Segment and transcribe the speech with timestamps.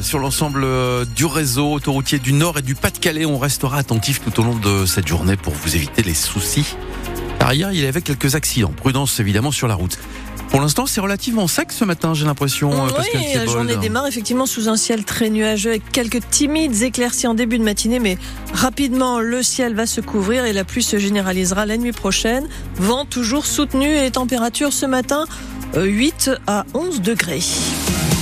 [0.00, 3.26] sur l'ensemble euh, du réseau autoroutier du Nord et du Pas-de-Calais.
[3.26, 6.76] On restera attentif tout au long de cette journée pour vous éviter les soucis.
[7.38, 8.72] Par ailleurs, il y avait quelques accidents.
[8.76, 9.98] Prudence évidemment sur la route.
[10.50, 12.72] Pour l'instant, c'est relativement sec ce matin, j'ai l'impression.
[12.72, 17.28] euh, Oui, la journée démarre effectivement sous un ciel très nuageux avec quelques timides éclaircies
[17.28, 18.18] en début de matinée, mais
[18.52, 22.48] rapidement le ciel va se couvrir et la pluie se généralisera la nuit prochaine.
[22.76, 25.24] Vent toujours soutenu et les températures ce matin
[25.76, 27.42] euh, 8 à 11 degrés.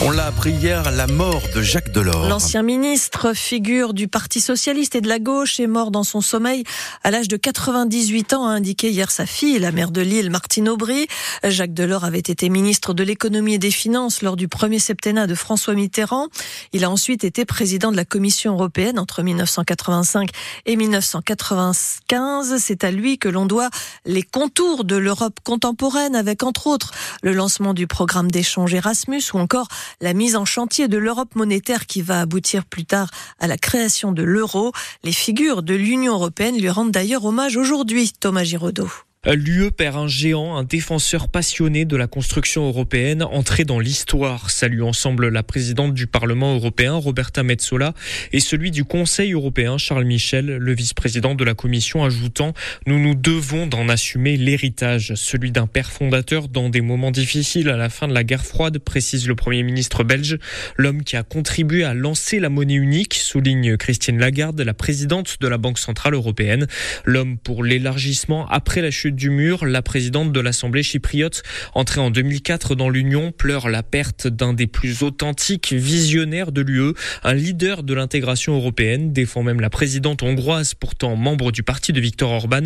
[0.00, 2.28] On l'a appris hier, la mort de Jacques Delors.
[2.28, 6.62] L'ancien ministre, figure du Parti socialiste et de la gauche, est mort dans son sommeil
[7.02, 10.68] à l'âge de 98 ans, a indiqué hier sa fille, la maire de Lille, Martine
[10.68, 11.08] Aubry.
[11.42, 15.34] Jacques Delors avait été ministre de l'économie et des finances lors du premier septennat de
[15.34, 16.28] François Mitterrand.
[16.72, 20.30] Il a ensuite été président de la Commission européenne entre 1985
[20.66, 22.54] et 1995.
[22.58, 23.68] C'est à lui que l'on doit
[24.06, 29.38] les contours de l'Europe contemporaine avec entre autres le lancement du programme d'échange Erasmus ou
[29.38, 29.57] encore
[30.00, 34.12] la mise en chantier de l'Europe monétaire qui va aboutir plus tard à la création
[34.12, 34.72] de l'euro.
[35.02, 39.07] Les figures de l'Union européenne lui rendent d'ailleurs hommage aujourd'hui, Thomas Giraudot.
[39.34, 44.50] L'UE perd un géant, un défenseur passionné de la construction européenne, entré dans l'histoire.
[44.50, 47.92] Salue ensemble la présidente du Parlement européen, Roberta Metsola,
[48.32, 52.54] et celui du Conseil européen, Charles Michel, le vice-président de la Commission, ajoutant
[52.86, 57.76] Nous nous devons d'en assumer l'héritage, celui d'un père fondateur dans des moments difficiles à
[57.76, 60.38] la fin de la guerre froide, précise le Premier ministre belge.
[60.78, 65.48] L'homme qui a contribué à lancer la monnaie unique, souligne Christine Lagarde, la présidente de
[65.48, 66.66] la Banque Centrale Européenne.
[67.04, 71.42] L'homme pour l'élargissement après la chute du mur, la présidente de l'Assemblée chypriote,
[71.74, 76.94] entrée en 2004 dans l'Union, pleure la perte d'un des plus authentiques visionnaires de l'UE,
[77.24, 82.00] un leader de l'intégration européenne, défend même la présidente hongroise, pourtant membre du parti de
[82.00, 82.62] Viktor Orban,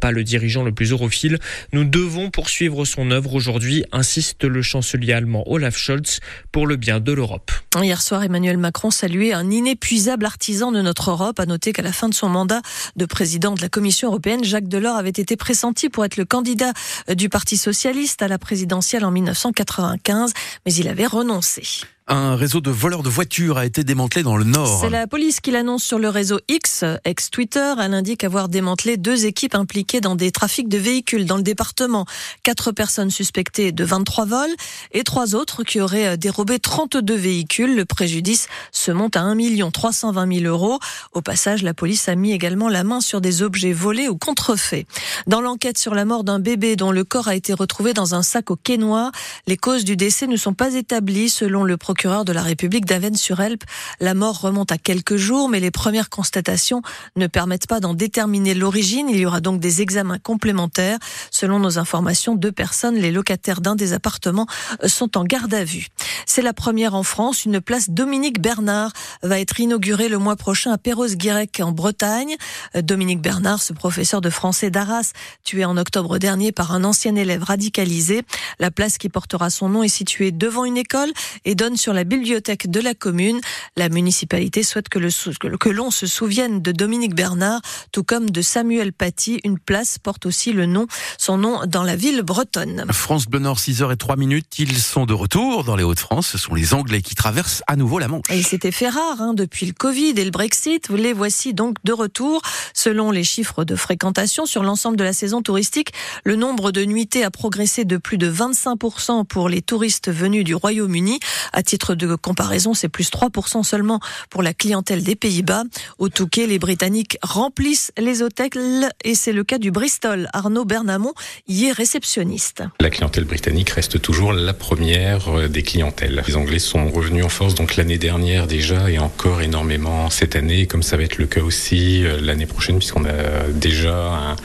[0.00, 1.38] pas le dirigeant le plus europhile.
[1.72, 6.20] Nous devons poursuivre son œuvre aujourd'hui, insiste le chancelier allemand Olaf Scholz,
[6.52, 7.50] pour le bien de l'Europe.
[7.82, 11.40] Hier soir, Emmanuel Macron saluait un inépuisable artisan de notre Europe.
[11.40, 12.62] A noter qu'à la fin de son mandat
[12.94, 16.72] de président de la Commission européenne, Jacques Delors avait été pressenti pour être le candidat
[17.08, 20.32] du Parti socialiste à la présidentielle en 1995,
[20.64, 21.62] mais il avait renoncé.
[22.08, 24.78] Un réseau de voleurs de voitures a été démantelé dans le Nord.
[24.80, 27.74] C'est la police qui l'annonce sur le réseau X, ex-Twitter.
[27.80, 32.06] Elle indique avoir démantelé deux équipes impliquées dans des trafics de véhicules dans le département.
[32.44, 34.54] Quatre personnes suspectées de 23 vols
[34.92, 37.74] et trois autres qui auraient dérobé 32 véhicules.
[37.74, 39.36] Le préjudice se monte à 1
[39.72, 40.78] 320 000 euros.
[41.12, 44.86] Au passage, la police a mis également la main sur des objets volés ou contrefaits.
[45.26, 48.22] Dans l'enquête sur la mort d'un bébé dont le corps a été retrouvé dans un
[48.22, 49.10] sac au Quénois,
[49.48, 52.84] les causes du décès ne sont pas établies selon le procureur procureur de la République
[52.84, 53.64] d'Avennes-sur-Helpe.
[54.00, 56.82] La mort remonte à quelques jours, mais les premières constatations
[57.16, 59.08] ne permettent pas d'en déterminer l'origine.
[59.08, 60.98] Il y aura donc des examens complémentaires.
[61.30, 64.46] Selon nos informations, deux personnes, les locataires d'un des appartements,
[64.84, 65.86] sont en garde à vue.
[66.26, 67.46] C'est la première en France.
[67.46, 68.92] Une place Dominique Bernard
[69.22, 72.36] va être inaugurée le mois prochain à Perros-Guirec en Bretagne.
[72.74, 75.12] Dominique Bernard, ce professeur de français d'Arras,
[75.44, 78.20] tué en octobre dernier par un ancien élève radicalisé.
[78.58, 81.10] La place qui portera son nom est située devant une école
[81.46, 83.40] et donne sur la bibliothèque de la commune.
[83.76, 85.10] La municipalité souhaite que, le,
[85.56, 87.60] que l'on se souvienne de Dominique Bernard,
[87.92, 89.40] tout comme de Samuel Paty.
[89.44, 90.86] Une place porte aussi le nom,
[91.18, 92.84] son nom dans la ville bretonne.
[92.90, 94.58] France Bleu Nord, 6 h et 3 minutes.
[94.58, 96.28] Ils sont de retour dans les Hauts-de-France.
[96.28, 98.24] Ce sont les Anglais qui traversent à nouveau la Manche.
[98.30, 100.88] Et il s'était fait rare hein, depuis le Covid et le Brexit.
[100.90, 102.42] Les voici donc de retour.
[102.74, 105.92] Selon les chiffres de fréquentation sur l'ensemble de la saison touristique,
[106.24, 110.54] le nombre de nuitées a progressé de plus de 25% pour les touristes venus du
[110.54, 111.20] Royaume-Uni.
[111.52, 114.00] À titre de comparaison, c'est plus 3% seulement
[114.30, 115.64] pour la clientèle des Pays-Bas.
[115.98, 120.28] Au Touquet, les Britanniques remplissent les hôtels et c'est le cas du Bristol.
[120.32, 121.14] Arnaud Bernamont
[121.48, 122.62] y est réceptionniste.
[122.80, 126.22] La clientèle britannique reste toujours la première des clientèles.
[126.26, 130.66] Les Anglais sont revenus en force donc l'année dernière déjà et encore énormément cette année,
[130.66, 134.36] comme ça va être le cas aussi l'année prochaine puisqu'on a déjà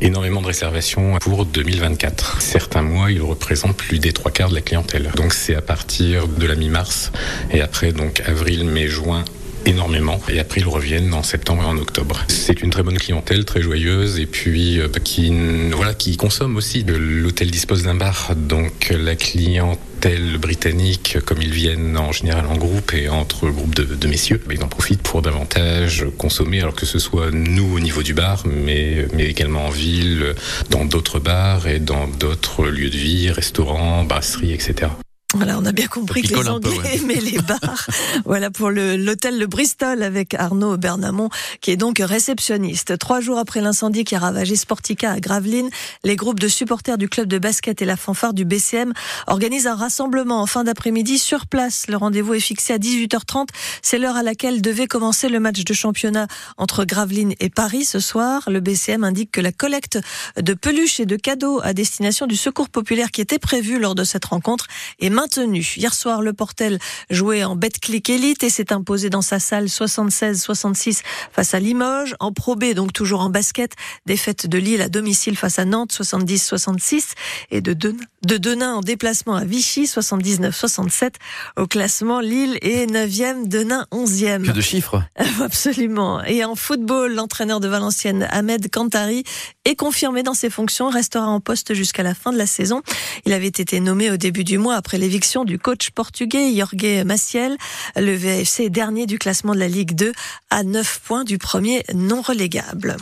[0.00, 2.40] énormément de réservations pour 2024.
[2.40, 5.10] Certains mois, ils représentent plus des trois quarts de la clientèle.
[5.16, 7.12] Donc c'est à partir de la mi-mars
[7.50, 9.24] et après donc avril, mai, juin
[9.66, 12.24] énormément et après ils reviennent en septembre et en octobre.
[12.28, 15.32] C'est une très bonne clientèle, très joyeuse et puis euh, qui
[15.72, 16.84] voilà qui consomme aussi.
[16.86, 22.94] L'hôtel dispose d'un bar, donc la clientèle britannique, comme ils viennent en général en groupe
[22.94, 26.98] et entre groupes de, de messieurs, ils en profitent pour davantage consommer, alors que ce
[26.98, 30.34] soit nous au niveau du bar, mais, mais également en ville,
[30.70, 34.88] dans d'autres bars et dans d'autres lieux de vie, restaurants, brasseries, etc.
[35.34, 37.86] Voilà, on a bien compris que les Anglais aimaient les bars.
[38.24, 41.28] voilà pour l'hôtel le, Bristol avec Arnaud Bernamont,
[41.60, 42.96] qui est donc réceptionniste.
[42.96, 45.68] Trois jours après l'incendie qui a ravagé Sportica à Gravelines,
[46.02, 48.94] les groupes de supporters du club de basket et la fanfare du BCM
[49.26, 51.88] organisent un rassemblement en fin d'après-midi sur place.
[51.88, 53.48] Le rendez-vous est fixé à 18h30.
[53.82, 56.26] C'est l'heure à laquelle devait commencer le match de championnat
[56.56, 58.48] entre Gravelines et Paris ce soir.
[58.48, 59.98] Le BCM indique que la collecte
[60.40, 64.04] de peluches et de cadeaux à destination du secours populaire qui était prévue lors de
[64.04, 64.68] cette rencontre
[65.00, 65.66] est maintenu.
[65.76, 66.78] Hier soir, le Portel
[67.10, 71.00] jouait en Betclic Elite et s'est imposé dans sa salle 76-66
[71.32, 72.14] face à Limoges.
[72.20, 73.72] En Pro B, donc toujours en basket,
[74.06, 77.14] défaite de Lille à domicile face à Nantes 70-66
[77.50, 81.14] et de Denain, de Denain en déplacement à Vichy 79-67.
[81.56, 84.46] Au classement, Lille est 9e, Denain 11e.
[84.46, 85.02] Que de chiffres.
[85.42, 86.22] Absolument.
[86.24, 89.24] Et en football, l'entraîneur de Valenciennes, Ahmed Kantari,
[89.68, 92.82] est confirmé dans ses fonctions, restera en poste jusqu'à la fin de la saison.
[93.26, 97.56] Il avait été nommé au début du mois après l'éviction du coach portugais Jorge Maciel.
[97.96, 100.12] Le VFC dernier du classement de la Ligue 2
[100.50, 102.96] à 9 points du premier non relégable.